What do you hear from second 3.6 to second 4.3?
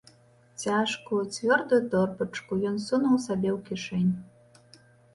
кішэнь.